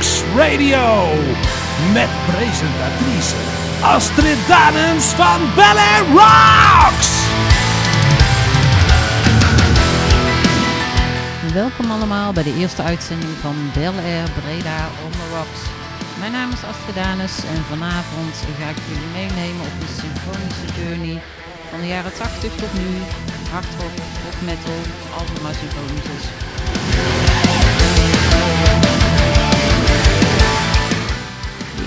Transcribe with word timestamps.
Hooks 0.00 0.22
Radio. 0.36 1.06
Met 1.92 2.08
presentatrice 2.26 3.36
Astrid 3.82 4.38
Danens 4.48 5.04
van 5.04 5.40
Bel 5.54 5.76
Air 5.76 6.04
Rocks. 6.12 7.10
Welkom 11.52 11.90
allemaal 11.90 12.32
bij 12.32 12.42
de 12.42 12.54
eerste 12.58 12.82
uitzending 12.82 13.32
van 13.40 13.56
Bel 13.74 13.92
Air 13.92 14.28
Breda 14.40 14.88
on 15.04 15.10
the 15.10 15.26
Rocks. 15.36 15.60
Mijn 16.18 16.32
naam 16.32 16.50
is 16.50 16.64
Astrid 16.70 16.94
Danus 16.94 17.36
en 17.54 17.64
vanavond 17.68 18.34
ga 18.58 18.68
ik 18.68 18.80
jullie 18.88 19.10
meenemen 19.12 19.60
op 19.60 19.74
een 19.80 19.94
symfonische 20.02 20.68
journey 20.80 21.22
van 21.70 21.80
de 21.80 21.86
jaren 21.86 22.12
80 22.12 22.54
tot 22.54 22.72
nu. 22.72 22.88
Hardrock, 23.52 23.96
rock 24.24 24.40
metal, 24.44 24.80
altijd 25.18 25.42
maar 25.42 25.54
symfonisch 25.54 26.10
is. 26.18 27.29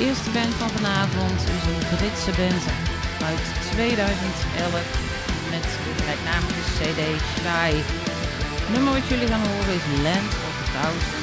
Eerste 0.08 0.32
band 0.32 0.54
van 0.54 0.70
vanavond 0.70 1.40
is 1.58 1.64
een 1.72 1.98
Britse 1.98 2.32
band 2.40 2.64
uit 3.30 3.46
2011 3.72 4.84
met 5.50 5.64
de 5.64 5.92
gelijknamige 6.00 6.64
CD 6.78 7.02
Shy. 7.40 7.72
Het 8.60 8.70
nummer 8.74 8.94
wat 8.94 9.08
jullie 9.08 9.28
gaan 9.28 9.48
horen 9.48 9.74
is 9.80 10.02
Land 10.04 10.32
of 10.48 10.56
a 10.64 10.82
Thousand 10.82 11.23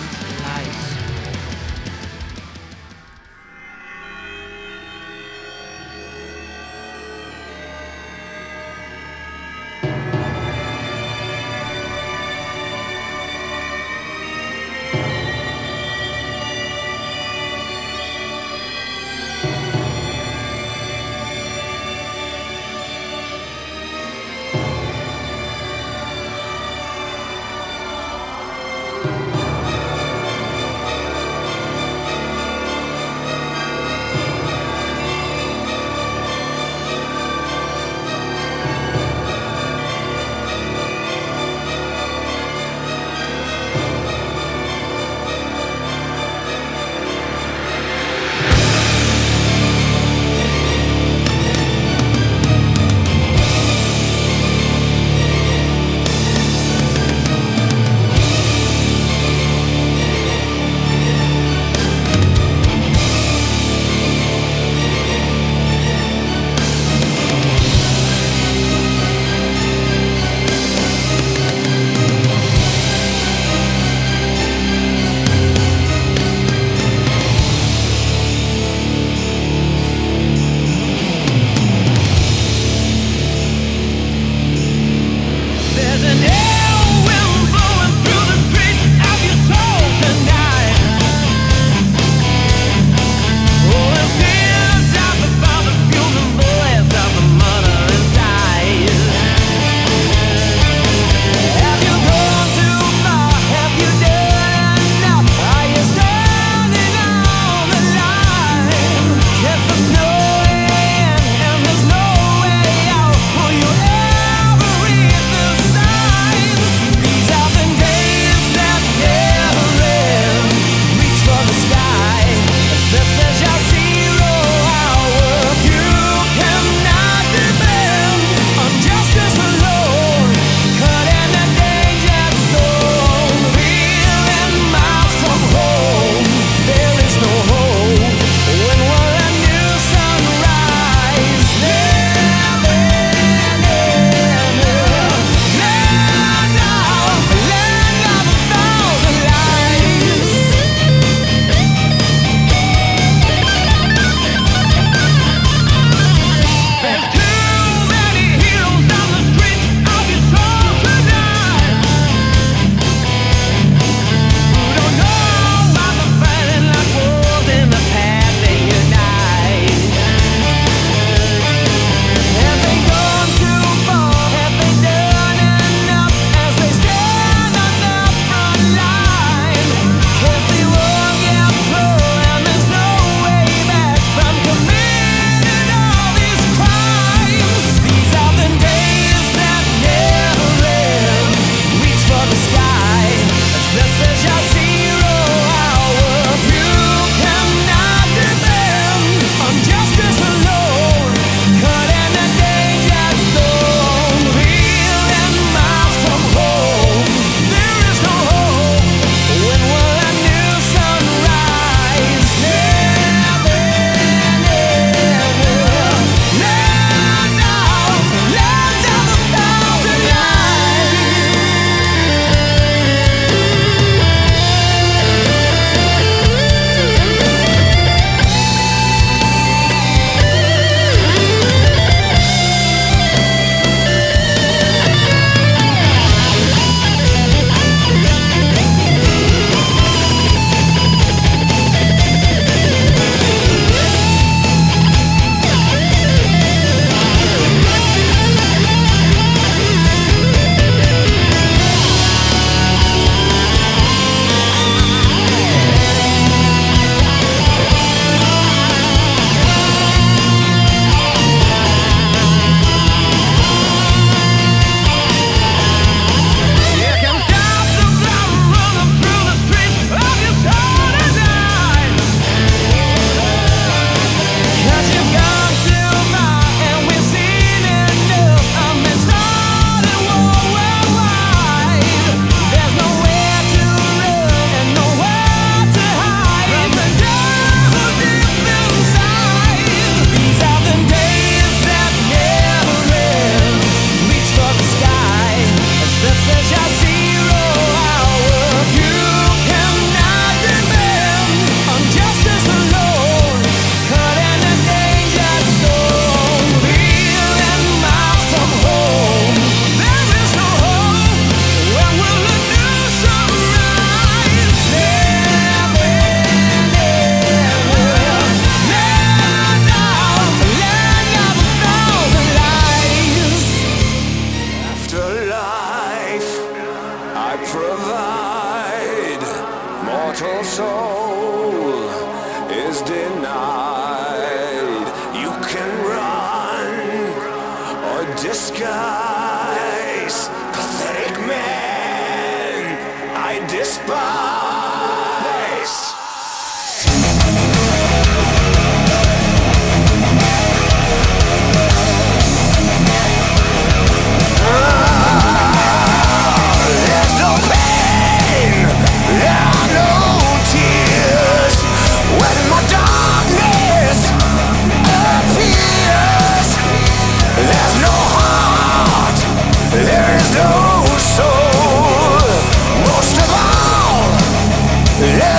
Let 375.00 375.29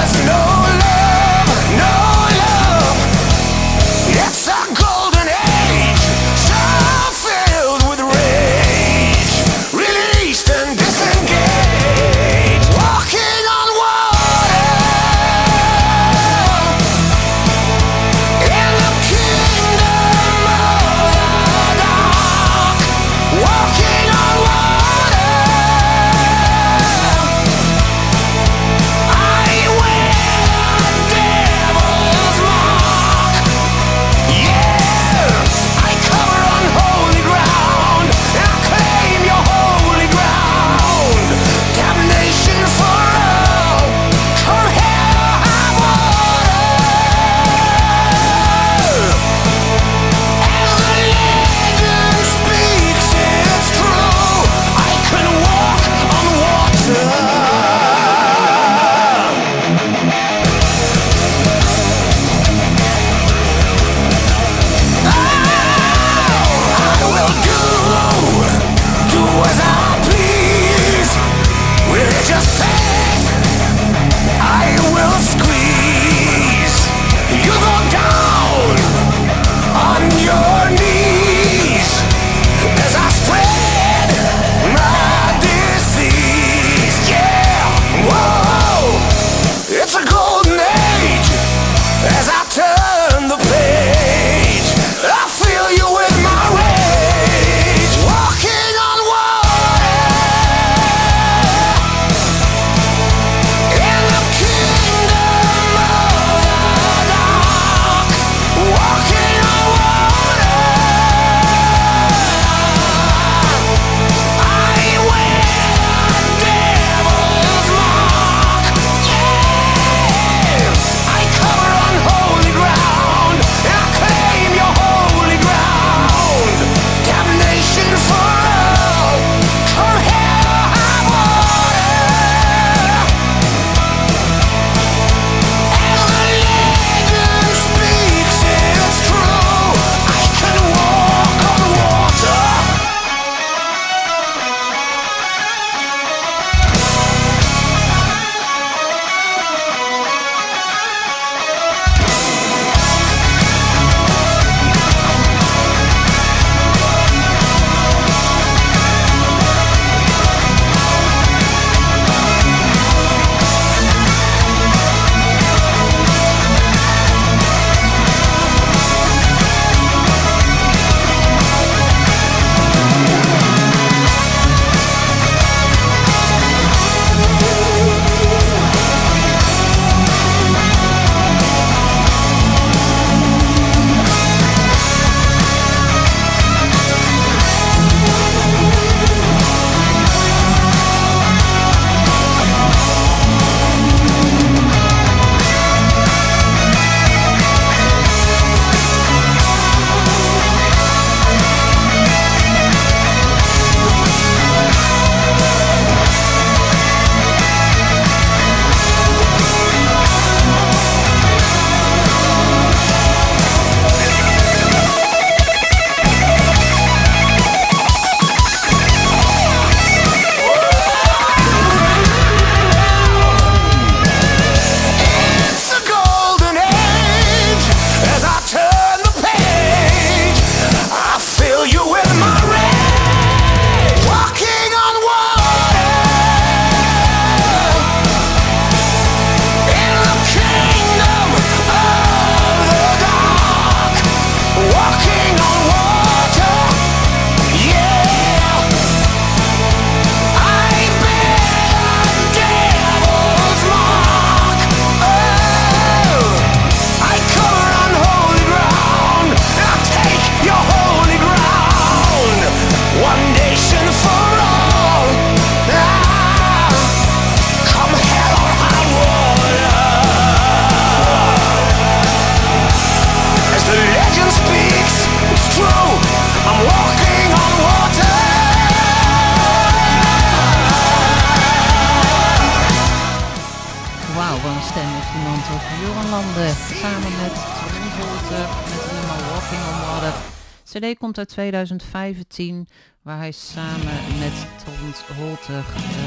2015, 291.31 292.67
waar 293.01 293.17
hij 293.17 293.31
samen 293.31 293.99
met 294.19 294.37
Trond 294.63 294.97
Holter 295.17 295.63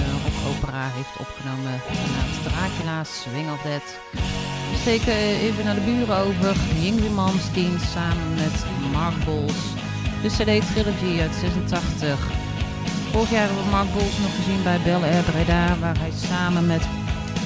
een 0.09 0.19
rockopera 0.25 0.89
heeft 0.97 1.19
opgenomen 1.19 1.81
genaamd 1.81 2.43
Dracula 2.43 3.05
Swing 3.05 3.51
of 3.51 3.63
Death. 3.63 3.91
We 4.71 4.77
steken 4.81 5.17
even 5.47 5.65
naar 5.65 5.75
de 5.75 5.81
buren 5.91 6.17
over. 6.17 6.57
Yngwie 6.83 7.11
Malmsteen 7.11 7.79
samen 7.81 8.35
met 8.35 8.57
Mark 8.93 9.25
Bols. 9.25 9.63
De 10.23 10.29
CD 10.29 10.53
Trilogy 10.73 11.21
uit 11.21 11.35
86. 11.35 12.19
Vorig 13.11 13.31
jaar 13.31 13.47
hebben 13.47 13.65
we 13.65 13.71
Mark 13.71 13.93
Bols 13.93 14.19
nog 14.19 14.35
gezien 14.37 14.63
bij 14.63 14.81
Bel 14.85 15.03
Air 15.03 15.23
Breda, 15.23 15.79
waar 15.79 15.99
hij 15.99 16.13
samen 16.29 16.67
met 16.67 16.85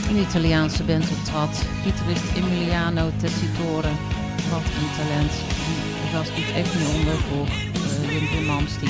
een 0.08 0.16
Italiaanse 0.26 0.84
band 0.84 1.10
optrad. 1.10 1.54
Gitarist 1.84 2.36
Emiliano 2.36 3.10
Tessitore. 3.20 3.92
Wat 4.50 4.66
een 4.78 4.90
talent. 4.96 5.32
Was 6.12 6.28
iets 6.36 6.52
echt 6.52 6.74
niet 6.74 6.88
onder 6.98 7.14
voor 7.14 7.46
eh, 8.38 8.46
Malmsteen. 8.46 8.88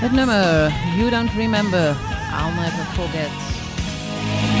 Het 0.00 0.12
nummer 0.12 0.72
You 0.96 1.10
Don't 1.10 1.30
Remember, 1.36 1.88
I'll 1.88 2.54
Never 2.54 2.84
Forget. 2.94 4.59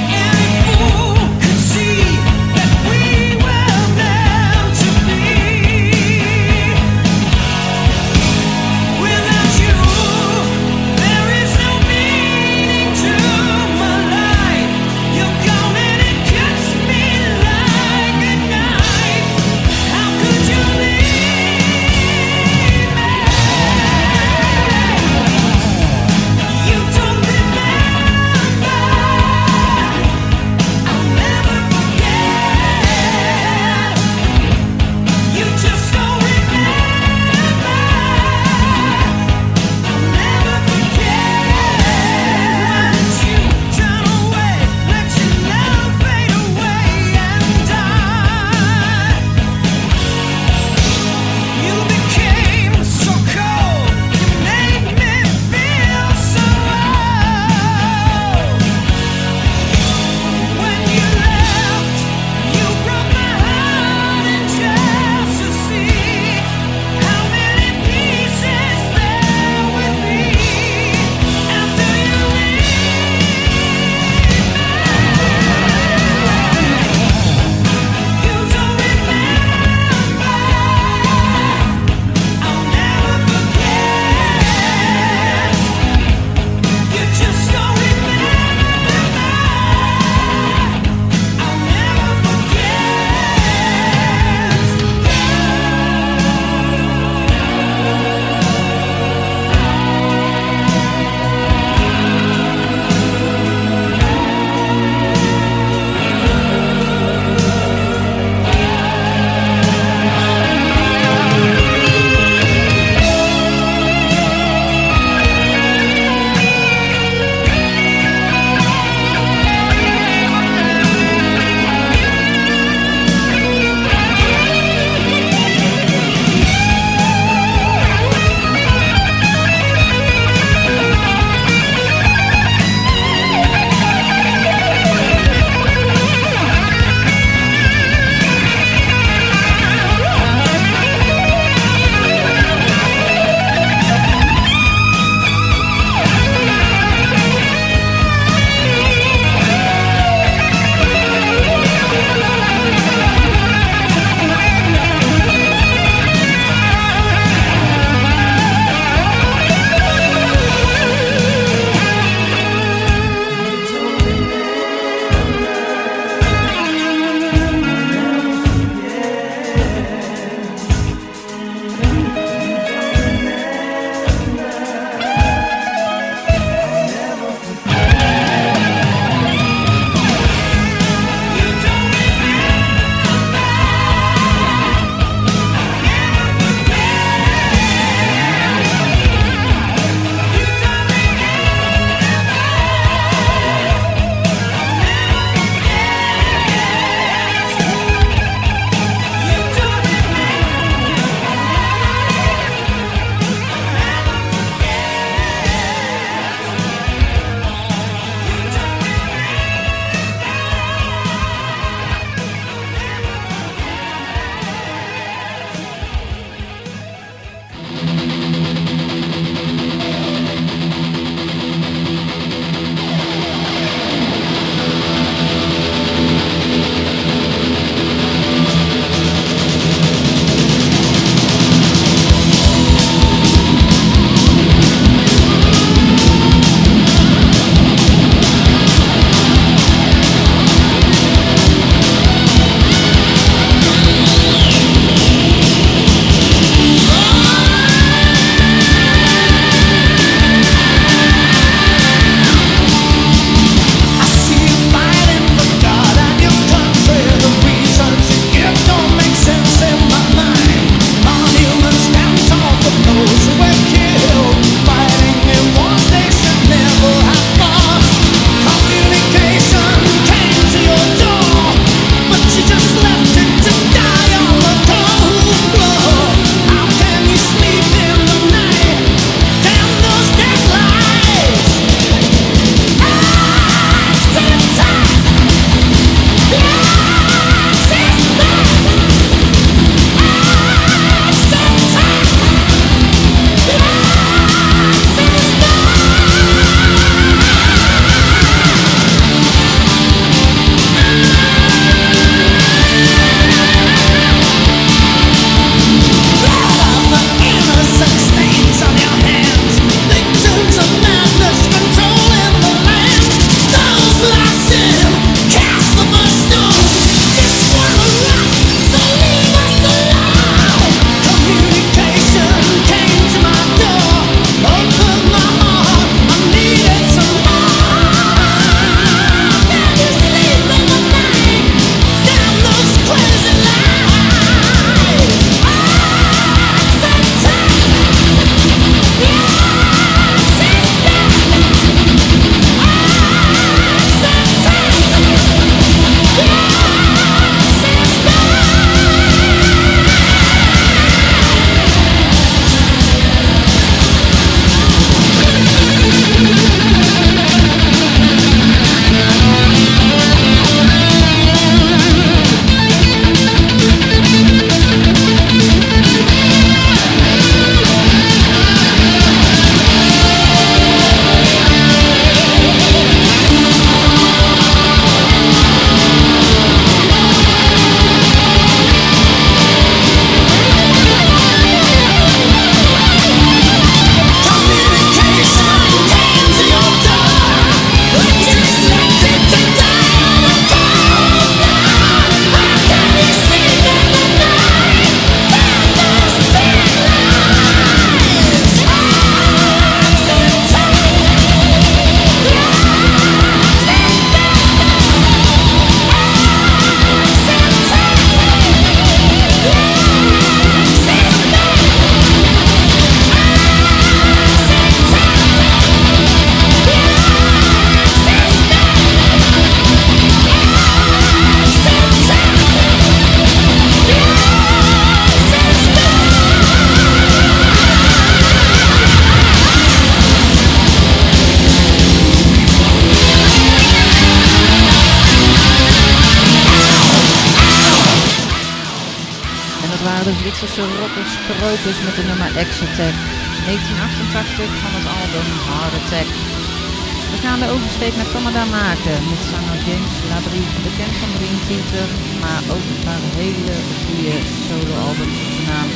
De 447.80 447.86
oversteek 447.86 448.04
naar 448.04 448.22
Canada 448.22 448.44
maken 448.60 449.00
met 449.10 449.22
zanger 449.30 449.60
James 449.68 449.96
Labrie, 450.10 450.48
bekend 450.66 450.94
van 451.00 451.12
Dream 451.16 451.38
Theater, 451.46 451.88
maar 452.24 452.42
ook 452.54 452.64
een 452.70 452.84
paar 452.88 453.04
hele 453.20 453.56
goede 453.84 454.16
soloalbums 454.46 455.18
op 455.24 455.30
zijn 455.36 455.48
naam. 455.52 455.68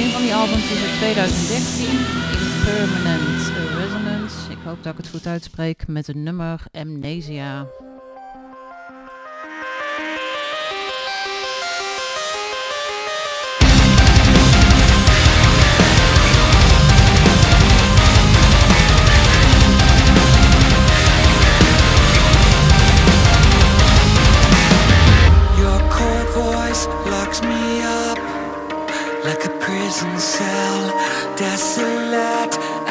Een 0.00 0.10
van 0.14 0.22
die 0.22 0.34
albums 0.34 0.70
is 0.74 0.82
uit 0.86 0.96
2013, 0.98 1.86
Impermanent 2.44 3.42
Resonance. 3.78 4.36
Ik 4.50 4.62
hoop 4.64 4.82
dat 4.82 4.92
ik 4.92 4.98
het 4.98 5.08
goed 5.08 5.26
uitspreek 5.26 5.86
met 5.86 6.06
het 6.06 6.16
nummer 6.16 6.64
Amnesia. 6.72 7.66
Prison 30.02 30.18
cell, 30.18 31.36
desolate 31.36 32.81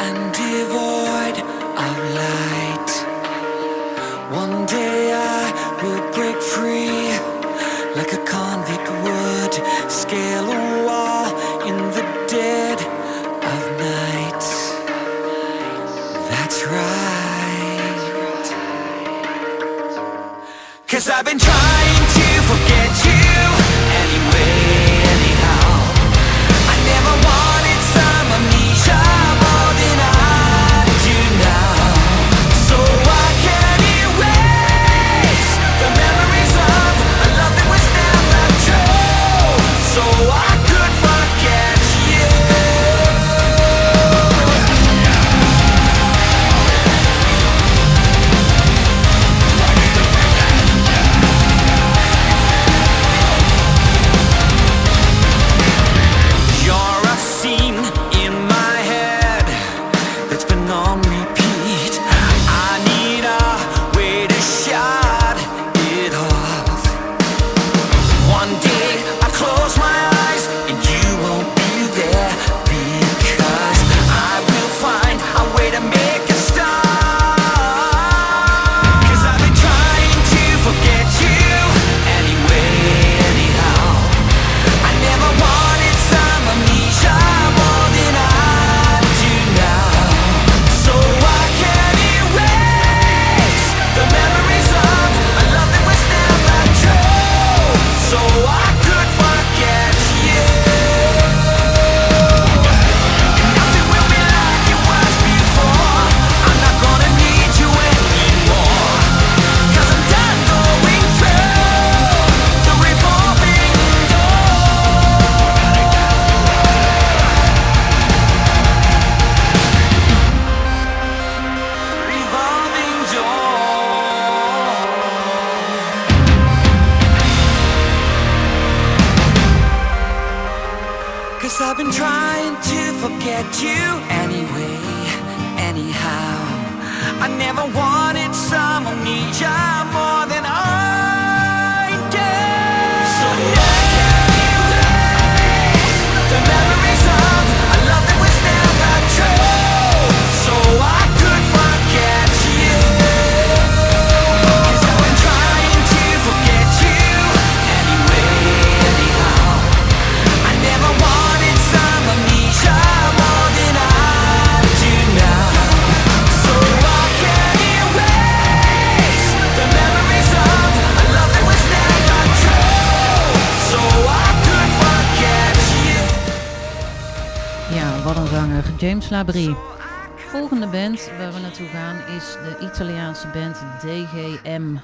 Volgende 180.15 180.67
band 180.67 181.11
waar 181.17 181.33
we 181.33 181.39
naartoe 181.39 181.67
gaan 181.67 182.15
is 182.15 182.31
de 182.31 182.57
Italiaanse 182.61 183.27
band 183.27 183.55
DGM. 183.81 184.77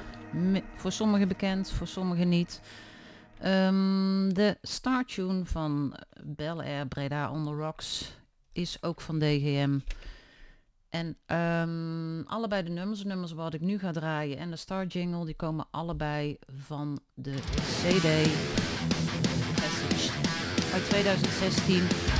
Voor 0.75 0.91
sommigen 0.91 1.27
bekend, 1.27 1.71
voor 1.71 1.87
sommigen 1.87 2.29
niet. 2.29 2.61
Ehm, 3.39 4.29
de 4.29 4.57
startune 4.61 5.45
van 5.45 5.97
Bel 6.23 6.61
Air 6.61 6.87
Breda 6.87 7.31
on 7.31 7.45
the 7.45 7.51
Rocks 7.51 8.11
is 8.51 8.83
ook 8.83 9.01
van 9.01 9.19
DGM. 9.19 9.79
En 10.89 11.17
ehm, 11.25 12.21
allebei 12.21 12.63
de 12.63 12.71
nummers, 12.71 12.99
de 12.99 13.07
nummers 13.07 13.31
wat 13.31 13.53
ik 13.53 13.61
nu 13.61 13.79
ga 13.79 13.91
draaien 13.91 14.37
en 14.37 14.49
de 14.49 14.57
star 14.57 14.85
jingle, 14.85 15.25
die 15.25 15.35
komen 15.35 15.67
allebei 15.71 16.37
van 16.67 16.99
de 17.13 17.35
CD 17.81 18.05
uit 20.73 20.89
2016. 20.89 22.16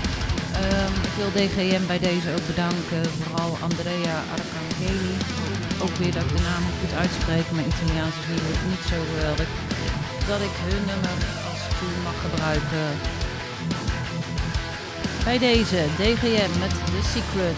Ehm, 0.65 0.93
ik 1.09 1.13
wil 1.19 1.31
DGM 1.37 1.85
bij 1.87 1.99
deze 1.99 2.29
ook 2.35 2.47
bedanken, 2.53 3.03
vooral 3.19 3.51
Andrea 3.67 4.17
Arcangeli. 4.35 5.13
Ook 5.83 5.95
weer 6.01 6.13
dat 6.17 6.23
ik 6.23 6.35
de 6.37 6.43
naam 6.49 6.63
goed 6.79 6.93
uitspreek, 7.03 7.47
maar 7.51 7.65
Italiaans 7.73 8.15
is 8.21 8.27
niet, 8.33 8.61
niet 8.71 8.85
zo 8.91 8.97
geweldig. 9.11 9.49
Dat 10.31 10.41
ik 10.47 10.55
hun 10.67 10.83
nummer 10.91 11.17
als 11.49 11.61
tune 11.77 11.99
mag 12.07 12.17
gebruiken. 12.25 12.85
Bij 15.27 15.39
deze 15.49 15.79
DGM 15.99 16.51
met 16.63 16.73
The 16.93 17.01
Secret. 17.13 17.57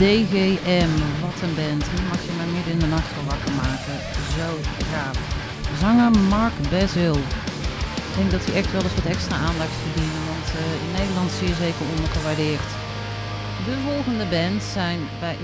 DGM. 0.00 0.92
Wat 1.20 1.38
een 1.44 1.54
band. 1.60 1.82
Hier 1.90 2.06
mag 2.12 2.22
je 2.26 2.32
maar 2.36 2.50
midden 2.54 2.72
in 2.72 2.78
de 2.78 2.86
nacht 2.86 3.10
van 3.14 3.24
wakker 3.24 3.52
maken. 3.64 3.96
Zo 4.36 4.48
gaaf. 4.92 5.16
Zanger 5.80 6.10
Mark 6.28 6.52
Bezil. 6.70 7.16
Ik 8.08 8.14
denk 8.16 8.30
dat 8.30 8.44
hij 8.44 8.54
echt 8.54 8.72
wel 8.72 8.82
eens 8.82 8.94
wat 8.94 9.04
extra 9.04 9.36
aandacht 9.36 9.76
verdient, 9.84 10.16
want 10.30 10.46
eh, 10.60 10.84
in 10.84 10.92
Nederland 10.98 11.30
zie 11.30 11.48
je 11.48 11.54
zeker 11.54 11.84
ondergewaardeerd. 11.94 12.68
De 13.68 13.76
volgende 13.86 14.26
band 14.36 14.62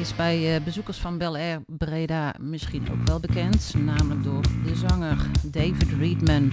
is 0.00 0.16
bij 0.16 0.54
eh, 0.54 0.62
bezoekers 0.62 0.98
van 0.98 1.18
Bel 1.18 1.36
Air 1.36 1.62
Breda 1.66 2.34
misschien 2.40 2.88
ook 2.92 3.06
wel 3.08 3.20
bekend, 3.20 3.74
namelijk 3.78 4.24
door 4.24 4.42
de 4.64 4.74
zanger 4.74 5.16
David 5.42 5.90
Reedman. 5.98 6.52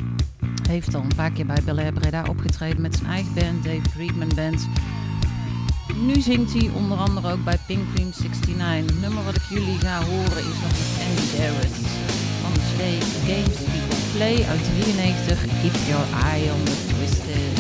Heeft 0.68 0.96
al 0.96 1.02
een 1.02 1.16
paar 1.16 1.32
keer 1.32 1.46
bij 1.46 1.62
Bel 1.66 1.78
Air 1.78 1.94
Breda 1.94 2.24
opgetreden 2.30 2.82
met 2.82 2.96
zijn 2.96 3.10
eigen 3.10 3.34
band, 3.34 3.64
David 3.64 3.94
Reedman 3.98 4.32
Band. 4.36 4.68
Nu 5.96 6.22
zingt 6.22 6.54
hij 6.54 6.70
onder 6.74 6.98
andere 6.98 7.32
ook 7.32 7.44
bij 7.44 7.58
Pink 7.68 7.94
Cream 7.94 8.10
69. 8.10 8.92
Het 8.92 9.02
nummer 9.02 9.24
wat 9.24 9.36
ik 9.36 9.44
jullie 9.50 9.80
ga 9.80 10.04
horen 10.04 10.38
is 10.38 10.60
nog 10.64 10.76
Andy 11.08 11.38
Garrett 11.38 11.76
van 12.42 12.54
de 12.54 12.60
twee 12.76 12.98
Games 13.00 13.58
People 13.58 13.98
Play 14.14 14.46
uit 14.50 14.64
93. 14.64 15.40
Keep 15.62 15.76
your 15.88 16.06
eye 16.24 16.52
on 16.54 16.64
the 16.64 16.78
twisted. 16.88 17.53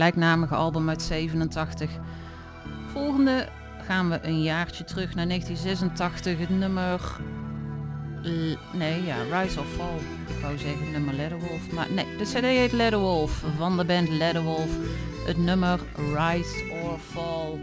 Gelijknamige 0.00 0.54
album 0.54 0.88
uit 0.88 1.02
87. 1.02 1.90
Volgende 2.92 3.48
gaan 3.86 4.10
we 4.10 4.18
een 4.22 4.42
jaartje 4.42 4.84
terug 4.84 5.14
naar 5.14 5.26
1986. 5.26 6.38
Het 6.38 6.58
nummer... 6.58 7.00
Nee, 8.72 9.04
ja, 9.04 9.16
Rise 9.22 9.58
or 9.60 9.66
Fall. 9.66 9.98
Ik 10.26 10.42
wou 10.42 10.58
zeggen 10.58 10.90
nummer 10.92 11.14
Leatherwolf. 11.14 11.72
Maar 11.72 11.86
nee, 11.90 12.16
de 12.18 12.24
cd 12.24 12.40
heet 12.40 12.72
Leatherwolf 12.72 13.44
van 13.56 13.76
de 13.76 13.84
band 13.84 14.08
Leatherwolf. 14.08 14.70
Het 15.26 15.38
nummer 15.38 15.80
Rise 15.96 16.64
or 16.82 16.98
Fall. 16.98 17.58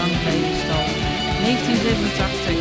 Lang 0.00 0.12
geleden 0.22 0.50
is 0.54 0.60
het 0.62 0.72
al. 0.78 0.86
1987. 1.44 2.56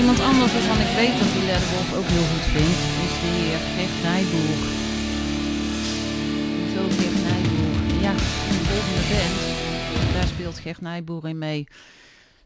Iemand 0.00 0.20
anders 0.30 0.52
waarvan 0.52 0.80
ik 0.86 0.92
weet 1.00 1.16
dat 1.20 1.30
hij 1.34 1.44
Letterwolf 1.50 1.90
ook 1.98 2.08
heel 2.14 2.28
goed 2.32 2.46
vindt, 2.56 2.80
is 3.06 3.14
de 3.22 3.30
heer 3.38 3.60
Gert 3.74 3.96
Nijboer. 4.06 4.58
Zo 6.74 6.82
Gert 6.98 7.18
Nijboer. 7.28 7.74
Ja, 8.06 8.14
de 8.52 8.60
volgende 8.68 9.04
band, 9.10 9.36
daar 10.14 10.28
speelt 10.34 10.58
Gert 10.64 10.80
Nijboer 10.80 11.28
in 11.28 11.38
mee. 11.38 11.66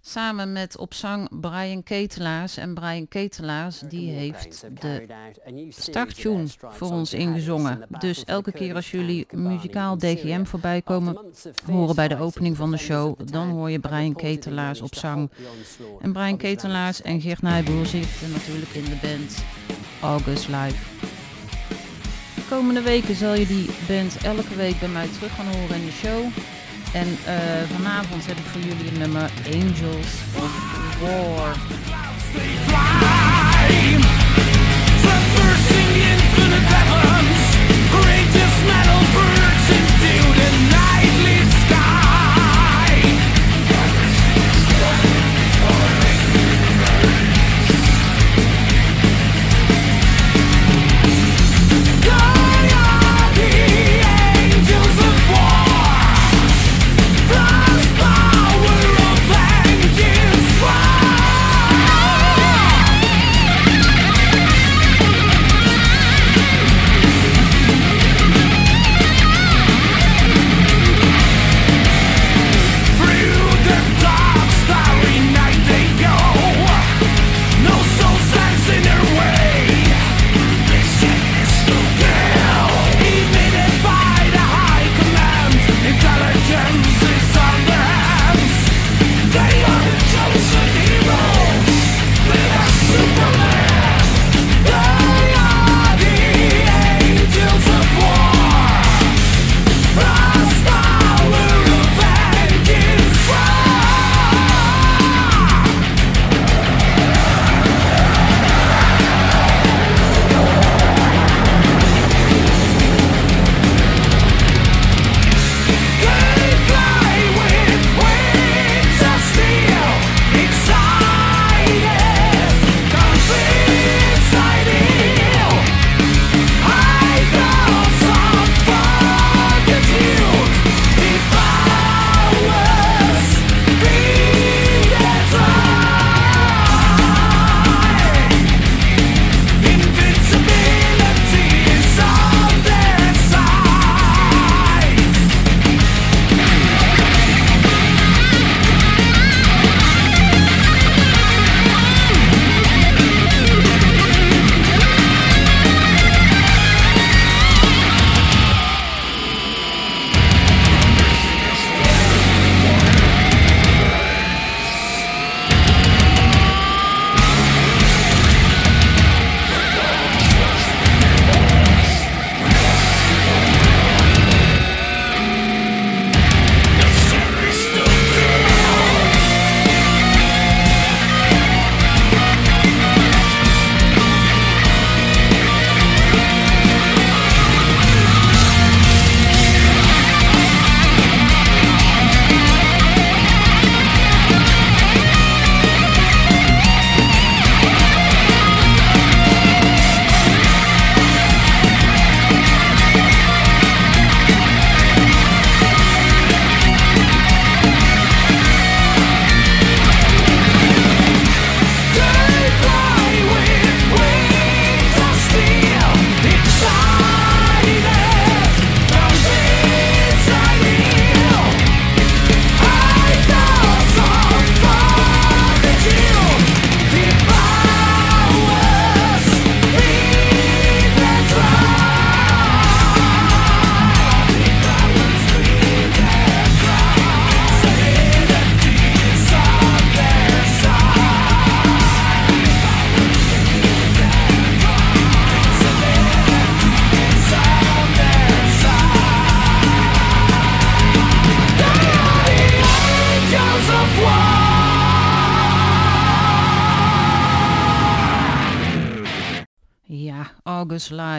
Samen 0.09 0.53
met 0.53 0.77
op 0.77 0.95
zang 0.95 1.41
Brian 1.41 1.83
Ketelaars. 1.83 2.57
En 2.57 2.75
Brian 2.75 3.09
Ketelaars 3.09 3.79
die 3.79 4.11
heeft 4.11 4.65
de 4.81 5.07
starttune 5.69 6.47
voor 6.59 6.91
ons 6.91 7.15
ingezongen. 7.15 7.87
Dus 7.99 8.25
elke 8.25 8.53
keer 8.53 8.75
als 8.75 8.91
jullie 8.91 9.27
muzikaal 9.31 9.99
DGM 9.99 10.45
voorbij 10.45 10.83
komen 10.83 11.19
horen 11.67 11.95
bij 11.95 12.09
de 12.09 12.19
opening 12.19 12.57
van 12.57 12.71
de 12.71 12.77
show, 12.77 13.19
dan 13.31 13.49
hoor 13.49 13.71
je 13.71 13.79
Brian 13.79 14.15
Ketelaars 14.15 14.81
op 14.81 14.95
zang. 14.95 15.31
En 16.01 16.13
Brian 16.13 16.37
Ketelaars 16.37 17.03
en 17.03 17.21
Gert 17.21 17.43
Nijboer 17.43 17.87
zitten 17.87 18.31
natuurlijk 18.31 18.71
in 18.71 18.85
de 18.85 18.99
band 19.03 19.45
August 20.01 20.49
Live. 20.49 20.85
De 22.35 22.47
komende 22.49 22.83
weken 22.83 23.15
zal 23.15 23.35
je 23.35 23.47
die 23.47 23.71
band 23.89 24.17
elke 24.17 24.55
week 24.57 24.79
bij 24.79 24.89
mij 24.89 25.09
terug 25.09 25.35
gaan 25.35 25.47
horen 25.47 25.77
in 25.77 25.87
de 25.87 25.93
show. 25.93 26.25
En 27.03 27.19
eh, 27.25 27.35
vanavond 27.75 28.27
heb 28.27 28.37
ik 28.37 28.45
voor 28.45 28.61
jullie 28.61 28.91
een 28.93 28.99
nummer 28.99 29.31
Angels 29.53 30.13
of 30.35 30.53
War. 31.01 31.57
Traversing 35.03 35.95
infinite 36.13 36.75
heavens, 36.75 37.36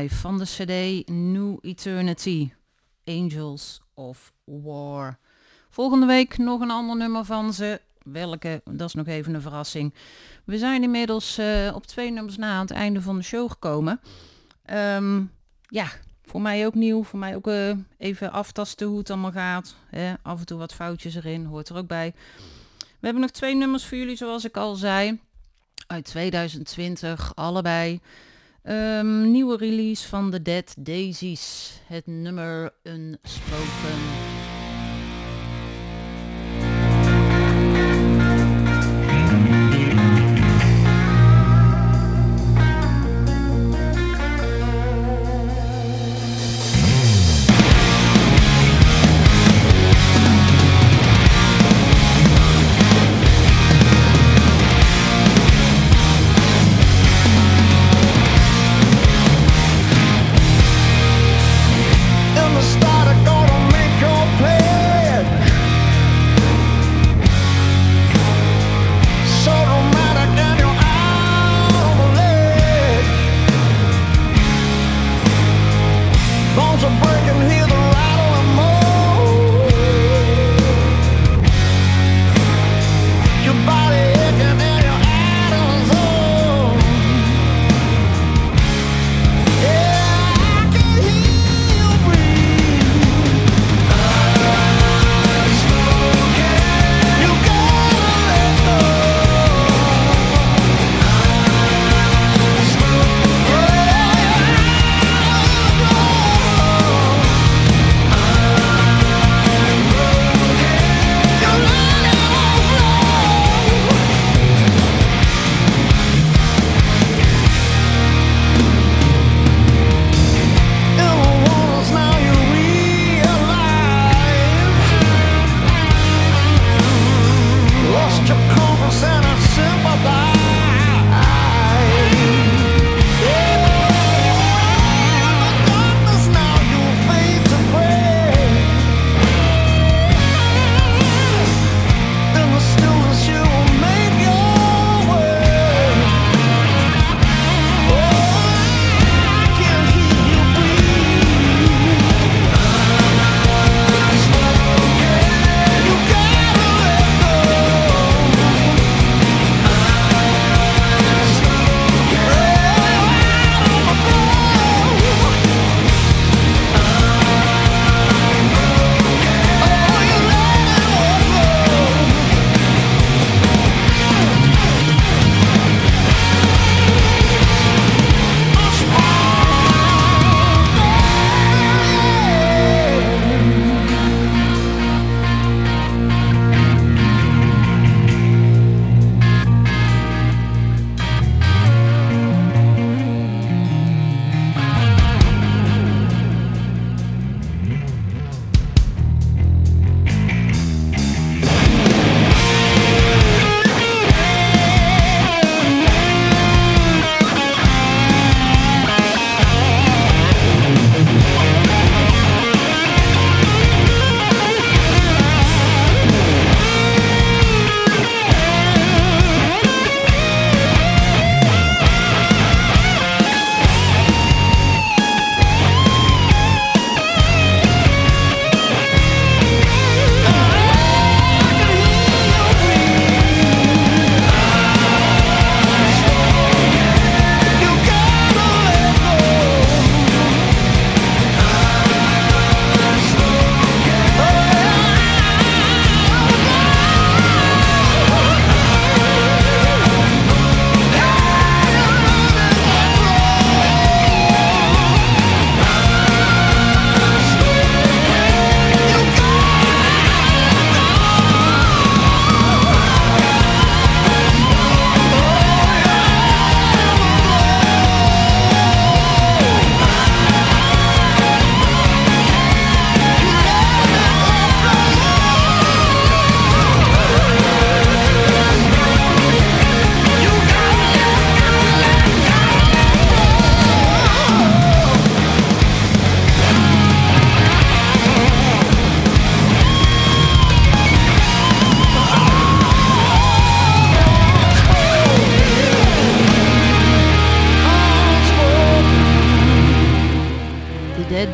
Van 0.10 0.38
de 0.38 0.45
CD 0.45 1.08
New 1.10 1.58
Eternity, 1.62 2.51
Angels 3.05 3.82
of 3.93 4.34
War. 4.43 5.18
Volgende 5.70 6.05
week 6.05 6.38
nog 6.38 6.62
een 6.62 6.72
ander 6.72 6.97
nummer 6.97 7.26
van 7.26 7.53
ze. 7.53 7.82
Welke, 8.03 8.62
dat 8.66 8.88
is 8.88 8.93
nog 8.93 9.08
even 9.08 9.34
een 9.34 9.41
verrassing. 9.41 9.93
We 10.43 10.58
zijn 10.58 10.84
inmiddels 10.84 11.38
eh, 11.38 11.72
op 11.76 11.86
twee 11.86 12.12
nummers 12.12 12.38
na 12.38 12.53
aan 12.53 12.62
het 12.62 12.72
einde 12.72 13.01
van 13.01 13.18
de 13.18 13.24
show 13.24 13.49
gekomen. 13.51 13.99
Ehm, 14.66 15.24
ja, 15.62 15.88
voor 16.24 16.41
mij 16.41 16.66
ook 16.66 16.76
nieuw. 16.76 17.03
Voor 17.03 17.20
mij 17.20 17.36
ook 17.36 17.47
eh, 17.47 17.72
even 17.97 18.32
aftasten 18.32 18.88
hoe 18.88 18.97
het 18.97 19.10
allemaal 19.10 19.32
gaat. 19.32 19.76
Hè, 19.89 20.14
af 20.22 20.39
en 20.39 20.45
toe 20.45 20.58
wat 20.58 20.74
foutjes 20.74 21.16
erin, 21.16 21.45
hoort 21.45 21.70
er 21.70 21.78
ook 21.78 21.88
bij. 21.88 22.14
We 22.78 23.05
hebben 23.05 23.22
nog 23.22 23.32
twee 23.32 23.55
nummers 23.55 23.86
voor 23.86 23.97
jullie, 23.97 24.16
zoals 24.16 24.45
ik 24.45 24.58
al 24.58 24.76
zei. 24.76 25.20
Uit 25.88 26.05
2020, 26.05 27.36
allebei. 27.36 28.01
Ehm, 28.68 29.32
nieuwe 29.32 29.57
release 29.57 30.07
van 30.07 30.32
The 30.32 30.41
Dead 30.41 30.76
Daisies. 30.80 31.74
Het 31.86 32.07
nummer 32.07 32.74
Unspoken. 32.84 34.27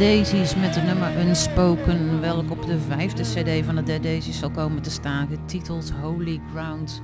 Daisies 0.04 0.56
met 0.56 0.76
het 0.76 0.86
nummer 0.86 1.28
Unspoken, 1.28 2.22
welk 2.22 2.52
op 2.52 2.66
de 2.66 2.80
vijfde 2.80 3.24
cd 3.24 3.66
van 3.66 3.76
de 3.76 3.84
Dead 3.84 4.04
Daisies 4.04 4.40
zal 4.40 4.52
komen 4.52 4.82
te 4.82 4.90
staan, 4.90 5.28
getiteld 5.28 5.92
Holy 5.92 6.42
Ground. 6.52 7.02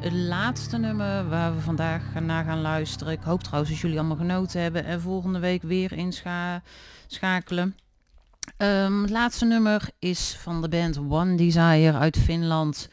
Het 0.00 0.12
laatste 0.12 0.78
nummer 0.78 1.28
waar 1.28 1.54
we 1.54 1.60
vandaag 1.60 2.02
naar 2.20 2.44
gaan 2.44 2.60
luisteren. 2.60 3.12
Ik 3.12 3.22
hoop 3.22 3.42
trouwens 3.42 3.70
dat 3.70 3.80
jullie 3.80 3.98
allemaal 3.98 4.16
genoten 4.16 4.60
hebben 4.60 4.84
en 4.84 5.00
volgende 5.00 5.38
week 5.38 5.62
weer 5.62 5.92
inschakelen. 5.92 7.64
Um, 7.64 7.74
ehm, 8.56 9.00
het 9.00 9.10
laatste 9.10 9.44
nummer 9.44 9.88
is 9.98 10.36
van 10.40 10.62
de 10.62 10.68
band 10.68 10.98
One 10.98 11.34
Desire 11.34 11.98
uit 11.98 12.18
Finland. 12.18 12.88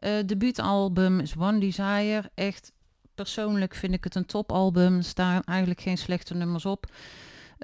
Uh, 0.00 0.10
debuutalbum 0.26 1.20
is 1.20 1.36
One 1.38 1.58
Desire. 1.58 2.30
Echt 2.34 2.72
persoonlijk 3.14 3.74
vind 3.74 3.94
ik 3.94 4.04
het 4.04 4.14
een 4.14 4.26
topalbum. 4.26 4.96
Er 4.96 5.04
staan 5.04 5.42
eigenlijk 5.42 5.80
geen 5.80 5.98
slechte 5.98 6.34
nummers 6.34 6.66
op. 6.66 6.86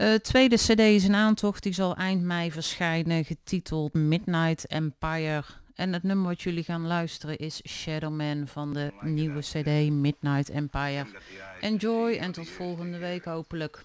Eh, 0.00 0.14
tweede 0.14 0.56
cd 0.56 0.78
is 0.78 1.04
een 1.04 1.14
aantocht. 1.14 1.62
Die 1.62 1.72
zal 1.72 1.96
eind 1.96 2.22
mei 2.22 2.52
verschijnen. 2.52 3.24
Getiteld 3.24 3.94
Midnight 3.94 4.66
Empire. 4.66 5.44
En 5.74 5.92
het 5.92 6.02
nummer 6.02 6.26
wat 6.26 6.42
jullie 6.42 6.64
gaan 6.64 6.86
luisteren 6.86 7.38
is 7.38 7.60
Shadow 7.68 8.12
Man 8.12 8.46
van 8.46 8.72
de 8.72 8.92
nieuwe 9.00 9.40
cd 9.40 9.90
Midnight 9.90 10.48
Empire. 10.48 11.06
Enjoy 11.60 12.12
en 12.12 12.32
tot 12.32 12.48
volgende 12.48 12.98
week 12.98 13.24
hopelijk. 13.24 13.84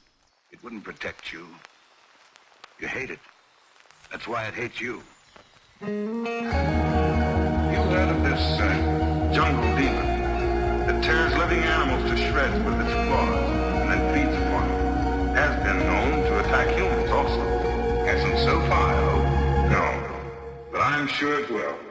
Uh, 12.20 13.65
Hasn't 18.06 18.40
so 18.40 18.60
far, 18.68 18.94
though. 18.94 19.70
No. 19.70 20.18
But 20.72 20.82
I'm 20.82 21.08
sure 21.08 21.40
it 21.40 21.50
will. 21.50 21.85